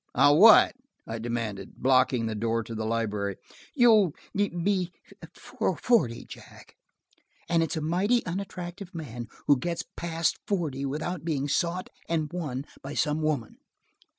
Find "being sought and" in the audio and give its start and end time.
11.23-12.33